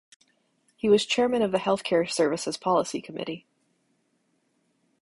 [0.75, 3.45] He was chairman of the Health Care Services Policy Committee.